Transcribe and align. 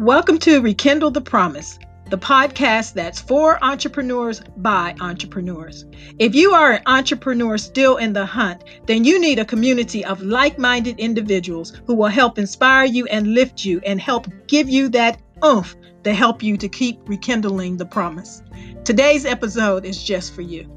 Welcome 0.00 0.38
to 0.40 0.60
Rekindle 0.60 1.12
the 1.12 1.20
Promise, 1.20 1.78
the 2.10 2.18
podcast 2.18 2.94
that's 2.94 3.20
for 3.20 3.62
entrepreneurs 3.64 4.42
by 4.56 4.92
entrepreneurs. 5.00 5.84
If 6.18 6.34
you 6.34 6.52
are 6.52 6.72
an 6.72 6.82
entrepreneur 6.86 7.56
still 7.56 7.98
in 7.98 8.12
the 8.12 8.26
hunt, 8.26 8.64
then 8.86 9.04
you 9.04 9.20
need 9.20 9.38
a 9.38 9.44
community 9.44 10.04
of 10.04 10.20
like 10.20 10.58
minded 10.58 10.98
individuals 10.98 11.80
who 11.86 11.94
will 11.94 12.08
help 12.08 12.40
inspire 12.40 12.84
you 12.84 13.06
and 13.06 13.34
lift 13.34 13.64
you 13.64 13.80
and 13.86 14.00
help 14.00 14.26
give 14.48 14.68
you 14.68 14.88
that 14.88 15.20
oomph 15.44 15.76
to 16.02 16.12
help 16.12 16.42
you 16.42 16.56
to 16.56 16.68
keep 16.68 16.98
rekindling 17.08 17.76
the 17.76 17.86
promise. 17.86 18.42
Today's 18.84 19.24
episode 19.24 19.84
is 19.84 20.02
just 20.02 20.34
for 20.34 20.42
you. 20.42 20.68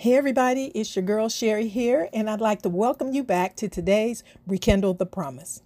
Hey, 0.00 0.14
everybody, 0.14 0.66
it's 0.76 0.94
your 0.94 1.04
girl 1.04 1.28
Sherry 1.28 1.66
here, 1.66 2.08
and 2.12 2.30
I'd 2.30 2.40
like 2.40 2.62
to 2.62 2.68
welcome 2.68 3.12
you 3.12 3.24
back 3.24 3.56
to 3.56 3.68
today's 3.68 4.22
Rekindle 4.46 4.94
the 4.94 5.06
Promise. 5.06 5.64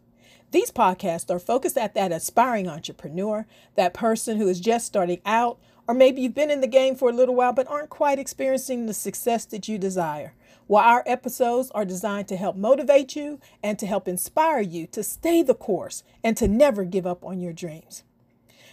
These 0.53 0.71
podcasts 0.71 1.31
are 1.31 1.39
focused 1.39 1.77
at 1.77 1.93
that 1.93 2.13
aspiring 2.13 2.67
entrepreneur, 2.67 3.45
that 3.75 3.93
person 3.93 4.39
who 4.39 4.49
is 4.49 4.59
just 4.59 4.87
starting 4.87 5.21
out, 5.27 5.59
or 5.87 5.95
maybe 5.95 6.23
you've 6.23 6.35
been 6.35 6.51
in 6.51 6.63
the 6.63 6.67
game 6.67 6.95
for 6.95 7.11
a 7.11 7.13
little 7.13 7.35
while 7.35 7.53
but 7.53 7.69
aren't 7.69 7.91
quite 7.91 8.19
experiencing 8.19 8.87
the 8.87 8.95
success 8.95 9.45
that 9.45 9.69
you 9.69 9.77
desire. 9.77 10.33
Well, 10.67 10.83
our 10.83 11.03
episodes 11.05 11.71
are 11.73 11.85
designed 11.85 12.29
to 12.29 12.37
help 12.39 12.57
motivate 12.57 13.15
you 13.15 13.39
and 13.63 13.79
to 13.79 13.87
help 13.87 14.09
inspire 14.09 14.63
you 14.63 14.87
to 14.93 15.03
stay 15.03 15.43
the 15.43 15.55
course 15.55 16.05
and 16.25 16.39
to 16.39 16.49
never 16.49 16.87
give 16.87 17.07
up 17.07 17.23
on 17.23 17.43
your 17.43 17.53
dreams. 17.53 18.03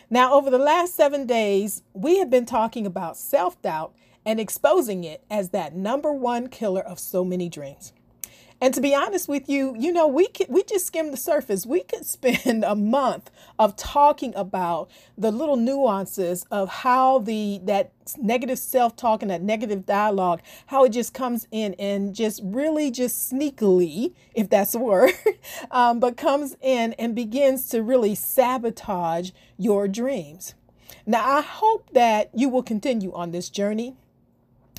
Now, 0.09 0.35
over 0.35 0.49
the 0.49 0.57
last 0.57 0.95
seven 0.95 1.25
days, 1.25 1.83
we 1.93 2.19
have 2.19 2.29
been 2.29 2.45
talking 2.45 2.85
about 2.85 3.17
self 3.17 3.61
doubt 3.61 3.93
and 4.29 4.39
exposing 4.39 5.03
it 5.03 5.23
as 5.31 5.49
that 5.49 5.75
number 5.75 6.13
one 6.13 6.49
killer 6.49 6.81
of 6.81 6.99
so 6.99 7.25
many 7.25 7.49
dreams. 7.49 7.93
And 8.61 8.75
to 8.75 8.81
be 8.81 8.93
honest 8.93 9.27
with 9.27 9.49
you, 9.49 9.75
you 9.75 9.91
know, 9.91 10.05
we 10.05 10.27
could, 10.27 10.49
we 10.49 10.61
just 10.61 10.85
skimmed 10.85 11.11
the 11.11 11.17
surface. 11.17 11.65
We 11.65 11.79
could 11.81 12.05
spend 12.05 12.63
a 12.63 12.75
month 12.75 13.31
of 13.57 13.75
talking 13.75 14.35
about 14.35 14.91
the 15.17 15.31
little 15.31 15.55
nuances 15.55 16.45
of 16.51 16.69
how 16.69 17.17
the 17.17 17.59
that 17.63 17.91
negative 18.19 18.59
self-talk 18.59 19.23
and 19.23 19.31
that 19.31 19.41
negative 19.41 19.87
dialogue, 19.87 20.43
how 20.67 20.83
it 20.83 20.89
just 20.89 21.15
comes 21.15 21.47
in 21.49 21.73
and 21.79 22.13
just 22.13 22.39
really 22.43 22.91
just 22.91 23.33
sneakily, 23.33 24.13
if 24.35 24.47
that's 24.47 24.75
a 24.75 24.79
word, 24.79 25.11
um, 25.71 25.99
but 25.99 26.17
comes 26.17 26.55
in 26.61 26.93
and 26.99 27.15
begins 27.15 27.67
to 27.69 27.81
really 27.81 28.13
sabotage 28.13 29.31
your 29.57 29.87
dreams. 29.87 30.53
Now, 31.07 31.37
I 31.37 31.41
hope 31.41 31.89
that 31.93 32.29
you 32.35 32.47
will 32.47 32.61
continue 32.61 33.11
on 33.13 33.31
this 33.31 33.49
journey 33.49 33.95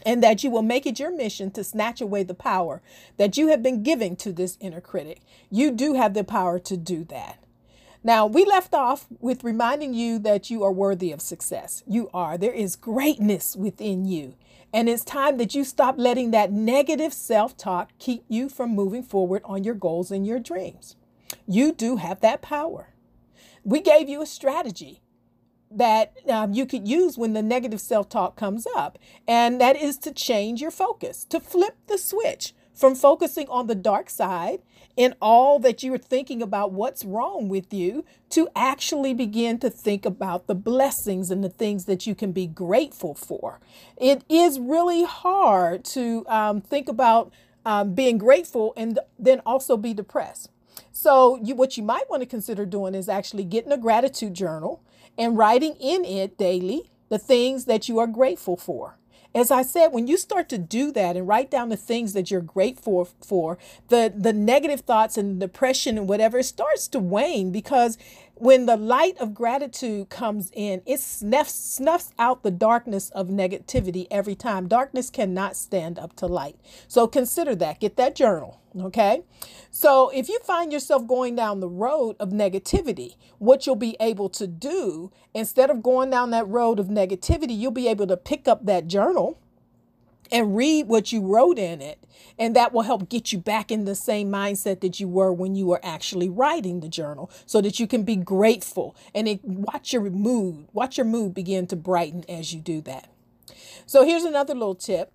and 0.05 0.23
that 0.23 0.43
you 0.43 0.51
will 0.51 0.63
make 0.63 0.87
it 0.87 0.99
your 0.99 1.15
mission 1.15 1.51
to 1.53 1.65
snatch 1.65 2.01
away 2.01 2.23
the 2.23 2.35
power 2.35 2.83
that 3.17 3.37
you 3.37 3.49
have 3.49 3.63
been 3.63 3.83
giving 3.83 4.17
to 4.17 4.33
this 4.33 4.57
inner 4.61 4.81
critic. 4.81 5.21
You 5.51 5.71
do 5.71 5.95
have 5.95 6.15
the 6.15 6.25
power 6.25 6.59
to 6.59 6.77
do 6.77 7.05
that. 7.05 7.43
Now, 8.03 8.27
we 8.27 8.47
left 8.47 8.73
off 8.73 9.07
with 9.21 9.45
reminding 9.45 9.93
you 9.93 10.19
that 10.21 10.49
you 10.49 10.65
are 10.65 10.73
worthy 10.73 11.13
of 11.13 11.21
success. 11.21 11.83
You 11.87 12.09
are. 12.15 12.39
There 12.39 12.53
is 12.53 12.75
greatness 12.75 13.55
within 13.57 14.07
you. 14.07 14.37
And 14.73 14.89
it's 14.89 15.05
time 15.05 15.37
that 15.37 15.55
you 15.55 15.65
stop 15.65 15.97
letting 15.99 16.31
that 16.31 16.53
negative 16.53 17.13
self 17.13 17.57
talk 17.57 17.91
keep 17.99 18.25
you 18.29 18.49
from 18.49 18.71
moving 18.71 19.03
forward 19.03 19.43
on 19.45 19.65
your 19.65 19.75
goals 19.75 20.11
and 20.11 20.27
your 20.27 20.39
dreams. 20.39 20.97
You 21.47 21.73
do 21.73 21.97
have 21.97 22.21
that 22.21 22.41
power. 22.41 22.95
We 23.65 23.81
gave 23.81 24.09
you 24.09 24.23
a 24.23 24.27
strategy 24.27 25.03
that 25.71 26.15
um, 26.29 26.53
you 26.53 26.67
could 26.67 26.89
use 26.89 27.17
when 27.17 27.33
the 27.33 27.43
negative 27.43 27.81
self 27.81 28.09
talk 28.09 28.37
comes 28.37 28.67
up. 28.75 28.99
And 29.29 29.61
that 29.61 29.77
is 29.77 29.97
to 29.99 30.13
change 30.13 30.61
your 30.61 30.71
focus, 30.71 31.25
to 31.27 31.41
flip 31.41 31.77
the 31.87 31.99
switch 31.99 32.55
from 32.75 32.95
focusing 32.95 33.49
on 33.49 33.67
the 33.67 33.75
dark 33.75 34.11
side 34.11 34.61
in 34.97 35.15
all 35.21 35.59
that 35.61 35.83
you 35.83 35.95
are 35.95 35.99
thinking 35.99 36.43
about 36.43 36.73
what's 36.73 37.05
wrong 37.05 37.49
with 37.49 37.73
you 37.73 38.05
to 38.31 38.49
actually 38.57 39.15
begin 39.15 39.59
to 39.59 39.71
think 39.71 40.05
about 40.05 40.47
the 40.47 40.55
blessings 40.55 41.31
and 41.31 41.45
the 41.45 41.49
things 41.49 41.85
that 41.85 42.07
you 42.07 42.15
can 42.15 42.33
be 42.33 42.47
grateful 42.47 43.15
for. 43.15 43.61
It 43.97 44.25
is 44.29 44.59
really 44.59 45.05
hard 45.05 45.85
to 45.87 46.25
um, 46.29 46.61
think 46.61 46.89
about 46.89 47.33
um, 47.65 47.95
being 47.95 48.19
grateful 48.19 48.73
and 48.77 48.99
then 49.19 49.41
also 49.47 49.77
be 49.77 49.95
depressed. 49.95 50.51
So, 50.93 51.39
you, 51.43 51.55
what 51.55 51.77
you 51.77 51.83
might 51.83 52.09
want 52.11 52.23
to 52.23 52.27
consider 52.27 52.67
doing 52.67 52.95
is 52.95 53.09
actually 53.09 53.45
getting 53.45 53.73
a 53.73 53.79
gratitude 53.79 54.35
journal 54.35 54.83
and 55.21 55.37
writing 55.37 55.77
in 55.79 56.05
it 56.05 56.39
daily 56.39 56.91
the 57.11 57.19
things 57.19 57.67
that 57.67 57.89
you 57.89 57.99
are 57.99 58.07
grateful 58.07 58.57
for. 58.57 58.97
As 59.35 59.51
I 59.53 59.63
said, 59.63 59.89
when 59.89 60.09
you 60.09 60.17
start 60.17 60.49
to 60.49 60.59
do 60.59 60.91
that 60.93 61.17
and 61.17 61.29
write 61.29 61.51
down 61.51 61.69
the 61.69 61.77
things 61.77 62.15
that 62.15 62.31
you're 62.31 62.41
grateful 62.41 63.09
for, 63.25 63.59
the, 63.89 64.13
the 64.17 64.33
negative 64.33 64.81
thoughts 64.81 65.17
and 65.17 65.39
depression 65.39 65.99
and 65.99 66.09
whatever 66.09 66.43
starts 66.43 66.89
to 66.89 66.99
wane 66.99 67.53
because 67.53 67.97
when 68.41 68.65
the 68.65 68.77
light 68.77 69.19
of 69.19 69.35
gratitude 69.35 70.09
comes 70.09 70.51
in, 70.55 70.81
it 70.87 70.99
snuffs, 71.01 71.55
snuffs 71.55 72.13
out 72.19 72.43
the 72.43 72.51
darkness 72.51 73.11
of 73.11 73.29
negativity 73.29 74.07
every 74.11 74.35
time. 74.35 74.67
Darkness 74.67 75.11
cannot 75.11 75.57
stand 75.57 75.99
up 75.99 76.17
to 76.17 76.27
light. 76.27 76.57
So 76.89 77.07
consider 77.07 77.55
that. 77.57 77.81
Get 77.81 77.97
that 77.97 78.15
journal. 78.15 78.59
Okay. 78.79 79.25
So 79.71 80.11
if 80.15 80.29
you 80.29 80.39
find 80.41 80.73
yourself 80.73 81.07
going 81.07 81.37
down 81.37 81.61
the 81.61 81.69
road 81.69 82.17
of 82.19 82.31
negativity, 82.31 83.17
what 83.39 83.67
you'll 83.67 83.77
be 83.77 83.97
able 84.01 84.31
to 84.31 84.47
do 84.47 85.13
instead 85.35 85.69
of 85.69 85.83
going 85.83 86.09
down 86.09 86.31
that 86.31 86.49
road 86.49 86.79
of 86.81 86.87
negativity, 86.87 87.57
you'll 87.59 87.73
be 87.73 87.89
able 87.89 88.07
to 88.07 88.17
pick 88.17 88.49
up 88.49 88.65
that 88.65 88.87
journal 88.87 89.39
and 90.31 90.57
read 90.57 90.87
what 90.87 91.13
you 91.13 91.21
wrote 91.21 91.59
in 91.59 91.81
it. 91.81 91.99
And 92.39 92.57
that 92.57 92.73
will 92.73 92.83
help 92.83 93.09
get 93.09 93.33
you 93.33 93.39
back 93.39 93.71
in 93.71 93.85
the 93.85 93.95
same 93.95 94.31
mindset 94.31 94.81
that 94.81 95.01
you 95.01 95.09
were 95.09 95.33
when 95.33 95.55
you 95.55 95.67
were 95.67 95.81
actually 95.83 96.29
writing 96.29 96.81
the 96.81 96.89
journal 96.89 97.31
so 97.47 97.61
that 97.61 97.79
you 97.79 97.87
can 97.87 98.03
be 98.03 98.17
grateful 98.17 98.97
and 99.15 99.29
it, 99.29 99.45
watch 99.45 99.93
your 99.93 100.03
mood, 100.03 100.69
watch 100.73 100.97
your 100.97 101.07
mood 101.07 101.35
begin 101.35 101.67
to 101.67 101.77
brighten 101.77 102.25
as 102.29 102.55
you 102.55 102.61
do 102.61 102.81
that. 102.83 103.09
So 103.87 104.05
here's 104.05 104.25
another 104.25 104.55
little 104.55 104.75
tip 104.75 105.13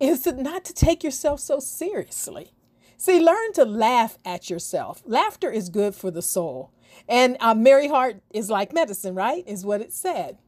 is 0.00 0.22
to 0.22 0.32
not 0.32 0.64
to 0.66 0.74
take 0.74 1.02
yourself 1.02 1.40
so 1.40 1.58
seriously. 1.58 2.52
See, 2.96 3.20
learn 3.20 3.52
to 3.54 3.64
laugh 3.64 4.18
at 4.24 4.50
yourself. 4.50 5.02
Laughter 5.06 5.50
is 5.50 5.68
good 5.68 5.94
for 5.94 6.10
the 6.10 6.22
soul. 6.22 6.72
And 7.08 7.36
uh, 7.40 7.54
merry 7.54 7.88
heart 7.88 8.20
is 8.32 8.50
like 8.50 8.72
medicine, 8.72 9.14
right? 9.14 9.44
Is 9.46 9.64
what 9.64 9.80
it 9.80 9.92
said. 9.92 10.38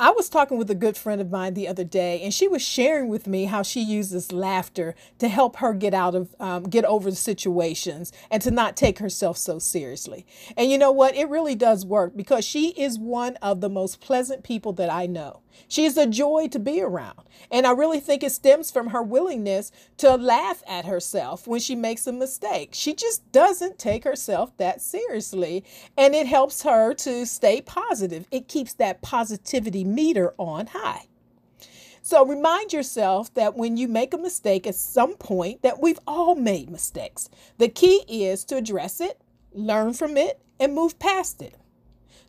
I 0.00 0.12
was 0.12 0.28
talking 0.28 0.58
with 0.58 0.70
a 0.70 0.76
good 0.76 0.96
friend 0.96 1.20
of 1.20 1.32
mine 1.32 1.54
the 1.54 1.66
other 1.66 1.82
day, 1.82 2.20
and 2.22 2.32
she 2.32 2.46
was 2.46 2.62
sharing 2.62 3.08
with 3.08 3.26
me 3.26 3.46
how 3.46 3.64
she 3.64 3.80
uses 3.80 4.30
laughter 4.30 4.94
to 5.18 5.26
help 5.26 5.56
her 5.56 5.72
get 5.72 5.92
out 5.92 6.14
of, 6.14 6.36
um, 6.38 6.62
get 6.64 6.84
over 6.84 7.10
the 7.10 7.16
situations 7.16 8.12
and 8.30 8.40
to 8.42 8.52
not 8.52 8.76
take 8.76 9.00
herself 9.00 9.36
so 9.36 9.58
seriously. 9.58 10.24
And 10.56 10.70
you 10.70 10.78
know 10.78 10.92
what? 10.92 11.16
It 11.16 11.28
really 11.28 11.56
does 11.56 11.84
work 11.84 12.16
because 12.16 12.44
she 12.44 12.68
is 12.80 12.96
one 12.96 13.34
of 13.42 13.60
the 13.60 13.68
most 13.68 14.00
pleasant 14.00 14.44
people 14.44 14.72
that 14.74 14.88
I 14.88 15.06
know. 15.06 15.40
She 15.66 15.84
is 15.84 15.96
a 15.96 16.06
joy 16.06 16.46
to 16.52 16.58
be 16.60 16.80
around. 16.80 17.18
And 17.50 17.66
I 17.66 17.72
really 17.72 17.98
think 17.98 18.22
it 18.22 18.30
stems 18.30 18.70
from 18.70 18.88
her 18.88 19.02
willingness 19.02 19.72
to 19.96 20.14
laugh 20.14 20.62
at 20.68 20.84
herself 20.84 21.46
when 21.46 21.60
she 21.60 21.74
makes 21.74 22.06
a 22.06 22.12
mistake. 22.12 22.70
She 22.72 22.94
just 22.94 23.30
doesn't 23.32 23.78
take 23.78 24.04
herself 24.04 24.56
that 24.58 24.80
seriously. 24.80 25.64
And 25.96 26.14
it 26.14 26.26
helps 26.26 26.62
her 26.62 26.94
to 26.94 27.26
stay 27.26 27.60
positive. 27.60 28.26
It 28.30 28.46
keeps 28.46 28.74
that 28.74 29.02
positivity 29.02 29.84
meter 29.94 30.34
on 30.38 30.68
high. 30.68 31.06
So 32.02 32.24
remind 32.24 32.72
yourself 32.72 33.32
that 33.34 33.56
when 33.56 33.76
you 33.76 33.86
make 33.86 34.14
a 34.14 34.18
mistake 34.18 34.66
at 34.66 34.74
some 34.74 35.14
point 35.14 35.62
that 35.62 35.80
we've 35.80 36.00
all 36.06 36.34
made 36.34 36.70
mistakes. 36.70 37.28
The 37.58 37.68
key 37.68 38.04
is 38.08 38.44
to 38.46 38.56
address 38.56 39.00
it, 39.00 39.20
learn 39.52 39.92
from 39.92 40.16
it, 40.16 40.40
and 40.58 40.74
move 40.74 40.98
past 40.98 41.42
it. 41.42 41.54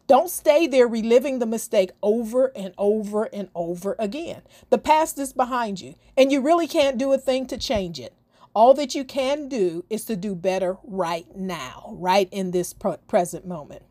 Don't 0.09 0.29
stay 0.29 0.65
there 0.65 0.87
reliving 0.87 1.37
the 1.37 1.45
mistake 1.45 1.91
over 2.01 2.47
and 2.55 2.73
over 2.77 3.25
and 3.25 3.47
over 3.53 3.95
again. 3.99 4.41
The 4.69 4.79
past 4.79 5.19
is 5.19 5.33
behind 5.33 5.79
you, 5.79 5.95
and 6.17 6.31
you 6.31 6.41
really 6.41 6.67
can't 6.67 6.97
do 6.97 7.13
a 7.13 7.17
thing 7.17 7.45
to 7.45 7.57
change 7.57 7.99
it. 7.99 8.13
All 8.55 8.73
that 8.73 8.95
you 8.95 9.05
can 9.05 9.47
do 9.47 9.85
is 9.89 10.05
to 10.05 10.15
do 10.15 10.33
better 10.33 10.77
right 10.83 11.27
now, 11.35 11.95
right 11.97 12.27
in 12.31 12.49
this 12.51 12.73
present 12.73 13.45
moment. 13.45 13.83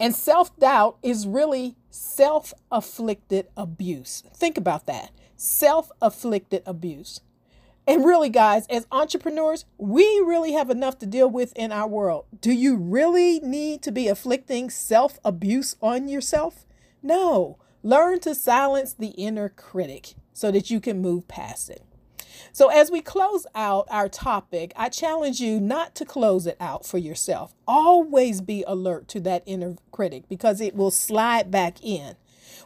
And 0.00 0.14
self 0.14 0.58
doubt 0.58 0.96
is 1.02 1.26
really 1.26 1.76
self 1.96 2.52
afflicted 2.70 3.48
abuse. 3.56 4.22
Think 4.34 4.56
about 4.58 4.86
that 4.86 5.10
self 5.36 5.90
afflicted 6.00 6.62
abuse. 6.66 7.20
And 7.88 8.04
really, 8.04 8.30
guys, 8.30 8.66
as 8.66 8.86
entrepreneurs, 8.90 9.64
we 9.78 10.02
really 10.26 10.52
have 10.52 10.70
enough 10.70 10.98
to 10.98 11.06
deal 11.06 11.30
with 11.30 11.52
in 11.54 11.70
our 11.70 11.86
world. 11.86 12.24
Do 12.40 12.52
you 12.52 12.76
really 12.76 13.38
need 13.40 13.82
to 13.82 13.92
be 13.92 14.08
afflicting 14.08 14.70
self 14.70 15.18
abuse 15.24 15.76
on 15.80 16.08
yourself? 16.08 16.66
No. 17.02 17.58
Learn 17.82 18.18
to 18.20 18.34
silence 18.34 18.92
the 18.92 19.10
inner 19.10 19.48
critic 19.48 20.14
so 20.32 20.50
that 20.50 20.70
you 20.70 20.80
can 20.80 21.00
move 21.00 21.28
past 21.28 21.70
it. 21.70 21.82
So, 22.56 22.68
as 22.68 22.90
we 22.90 23.02
close 23.02 23.46
out 23.54 23.86
our 23.90 24.08
topic, 24.08 24.72
I 24.76 24.88
challenge 24.88 25.40
you 25.40 25.60
not 25.60 25.94
to 25.96 26.06
close 26.06 26.46
it 26.46 26.56
out 26.58 26.86
for 26.86 26.96
yourself. 26.96 27.54
Always 27.68 28.40
be 28.40 28.64
alert 28.66 29.08
to 29.08 29.20
that 29.20 29.42
inner 29.44 29.76
critic 29.92 30.22
because 30.30 30.62
it 30.62 30.74
will 30.74 30.90
slide 30.90 31.50
back 31.50 31.84
in. 31.84 32.16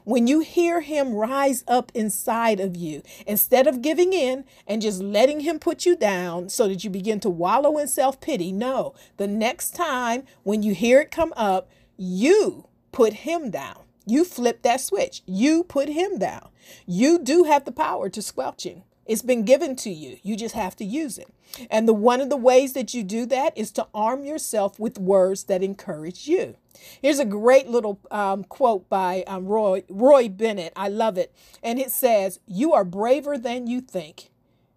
when 0.04 0.28
you 0.28 0.38
hear 0.38 0.80
him 0.80 1.12
rise 1.14 1.64
up 1.66 1.90
inside 1.92 2.60
of 2.60 2.76
you, 2.76 3.02
instead 3.26 3.66
of 3.66 3.82
giving 3.82 4.12
in 4.12 4.44
and 4.64 4.80
just 4.80 5.02
letting 5.02 5.40
him 5.40 5.58
put 5.58 5.84
you 5.84 5.96
down 5.96 6.48
so 6.48 6.68
that 6.68 6.84
you 6.84 6.90
begin 6.90 7.18
to 7.18 7.28
wallow 7.28 7.76
in 7.76 7.88
self 7.88 8.20
pity, 8.20 8.52
no, 8.52 8.94
the 9.16 9.26
next 9.26 9.74
time 9.74 10.22
when 10.44 10.62
you 10.62 10.72
hear 10.72 11.00
it 11.00 11.10
come 11.10 11.34
up, 11.36 11.68
you 11.96 12.68
put 12.92 13.12
him 13.12 13.50
down. 13.50 13.82
You 14.06 14.24
flip 14.24 14.62
that 14.62 14.80
switch. 14.80 15.22
You 15.26 15.64
put 15.64 15.88
him 15.88 16.16
down. 16.16 16.50
You 16.86 17.18
do 17.18 17.42
have 17.42 17.64
the 17.64 17.72
power 17.72 18.08
to 18.10 18.22
squelch 18.22 18.62
him. 18.62 18.84
It's 19.10 19.22
been 19.22 19.42
given 19.42 19.74
to 19.74 19.90
you. 19.90 20.18
You 20.22 20.36
just 20.36 20.54
have 20.54 20.76
to 20.76 20.84
use 20.84 21.18
it. 21.18 21.26
And 21.68 21.88
the 21.88 21.92
one 21.92 22.20
of 22.20 22.30
the 22.30 22.36
ways 22.36 22.74
that 22.74 22.94
you 22.94 23.02
do 23.02 23.26
that 23.26 23.58
is 23.58 23.72
to 23.72 23.88
arm 23.92 24.22
yourself 24.22 24.78
with 24.78 25.00
words 25.00 25.42
that 25.44 25.64
encourage 25.64 26.28
you. 26.28 26.54
Here's 27.02 27.18
a 27.18 27.24
great 27.24 27.66
little 27.66 27.98
um, 28.12 28.44
quote 28.44 28.88
by 28.88 29.24
um, 29.26 29.46
Roy 29.46 29.82
Roy 29.88 30.28
Bennett. 30.28 30.72
I 30.76 30.86
love 30.86 31.18
it, 31.18 31.34
and 31.60 31.80
it 31.80 31.90
says, 31.90 32.38
"You 32.46 32.72
are 32.72 32.84
braver 32.84 33.36
than 33.36 33.66
you 33.66 33.80
think. 33.80 34.30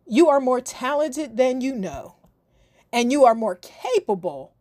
You 0.07 0.29
are 0.29 0.39
more 0.39 0.61
talented 0.61 1.37
than 1.37 1.61
you 1.61 1.75
know, 1.75 2.15
and 2.91 3.11
you 3.11 3.25
are 3.25 3.35
more 3.35 3.59
capable 3.61 4.55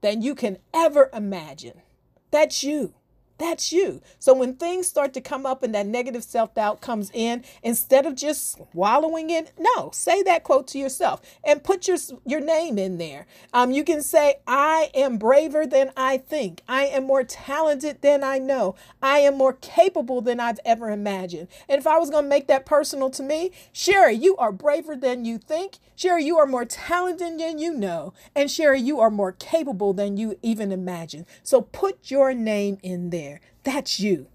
than 0.00 0.22
you 0.22 0.34
can 0.34 0.56
ever 0.72 1.10
imagine." 1.12 1.82
That's 2.30 2.62
you. 2.62 2.94
That's 3.40 3.72
you. 3.72 4.02
So 4.18 4.34
when 4.34 4.56
things 4.56 4.86
start 4.86 5.14
to 5.14 5.20
come 5.22 5.46
up 5.46 5.62
and 5.62 5.74
that 5.74 5.86
negative 5.86 6.22
self 6.24 6.54
doubt 6.54 6.82
comes 6.82 7.10
in, 7.14 7.42
instead 7.62 8.04
of 8.04 8.14
just 8.14 8.60
wallowing 8.74 9.30
in, 9.30 9.48
no, 9.58 9.90
say 9.94 10.22
that 10.24 10.44
quote 10.44 10.68
to 10.68 10.78
yourself 10.78 11.22
and 11.42 11.64
put 11.64 11.88
your 11.88 11.96
your 12.26 12.40
name 12.42 12.76
in 12.76 12.98
there. 12.98 13.26
Um, 13.54 13.70
you 13.70 13.82
can 13.82 14.02
say, 14.02 14.40
"I 14.46 14.90
am 14.92 15.16
braver 15.16 15.64
than 15.66 15.90
I 15.96 16.18
think. 16.18 16.60
I 16.68 16.84
am 16.84 17.04
more 17.04 17.24
talented 17.24 18.02
than 18.02 18.22
I 18.22 18.36
know. 18.36 18.74
I 19.00 19.20
am 19.20 19.38
more 19.38 19.54
capable 19.54 20.20
than 20.20 20.38
I've 20.38 20.60
ever 20.66 20.90
imagined." 20.90 21.48
And 21.66 21.78
if 21.78 21.86
I 21.86 21.96
was 21.96 22.10
going 22.10 22.24
to 22.24 22.28
make 22.28 22.46
that 22.48 22.66
personal 22.66 23.08
to 23.08 23.22
me, 23.22 23.52
Sherry, 23.72 24.16
you 24.16 24.36
are 24.36 24.52
braver 24.52 24.94
than 24.94 25.24
you 25.24 25.38
think. 25.38 25.78
Sherry, 25.96 26.24
you 26.24 26.36
are 26.36 26.46
more 26.46 26.66
talented 26.66 27.38
than 27.38 27.58
you 27.58 27.72
know, 27.72 28.12
and 28.34 28.50
Sherry, 28.50 28.80
you 28.82 29.00
are 29.00 29.10
more 29.10 29.32
capable 29.32 29.94
than 29.94 30.18
you 30.18 30.38
even 30.42 30.72
imagine. 30.72 31.24
So 31.42 31.62
put 31.62 32.10
your 32.10 32.34
name 32.34 32.76
in 32.82 33.08
there 33.08 33.29
there. 33.30 33.40
That's 33.62 34.00
you. 34.00 34.26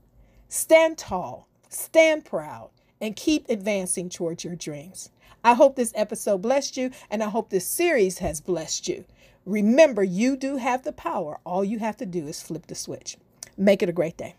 Stand 0.47 0.97
tall, 0.97 1.47
stand 1.69 2.25
proud, 2.25 2.69
and 3.01 3.15
keep 3.15 3.50
advancing 3.50 4.09
towards 4.09 4.44
your 4.44 4.56
dreams. 4.56 5.12
I 5.44 5.53
hope 5.53 5.75
this 5.75 5.92
episode 5.95 6.42
blessed 6.42 6.77
you, 6.77 6.92
and 7.09 7.21
I 7.21 7.30
hope 7.30 7.50
this 7.50 7.68
series 7.68 8.19
has 8.19 8.42
blessed 8.42 8.88
you. 8.88 9.06
Remember, 9.45 10.03
you 10.03 10.38
do 10.38 10.57
have 10.57 10.83
the 10.83 10.92
power. 10.92 11.39
All 11.45 11.63
you 11.63 11.80
have 11.80 11.97
to 11.97 12.06
do 12.06 12.27
is 12.27 12.42
flip 12.42 12.68
the 12.68 12.75
switch. 12.75 13.18
Make 13.57 13.83
it 13.83 13.89
a 13.89 13.94
great 13.94 14.18
day. 14.18 14.36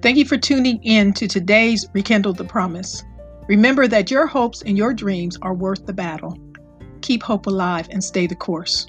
Thank 0.00 0.16
you 0.16 0.24
for 0.24 0.36
tuning 0.36 0.82
in 0.82 1.12
to 1.12 1.28
today's 1.28 1.86
Rekindle 1.92 2.32
the 2.32 2.44
Promise. 2.44 3.04
Remember 3.46 3.86
that 3.86 4.10
your 4.10 4.26
hopes 4.26 4.62
and 4.62 4.76
your 4.76 4.92
dreams 4.92 5.38
are 5.42 5.54
worth 5.54 5.86
the 5.86 5.92
battle. 5.92 6.36
Keep 7.02 7.22
hope 7.22 7.46
alive 7.46 7.88
and 7.90 8.02
stay 8.02 8.26
the 8.26 8.34
course. 8.34 8.88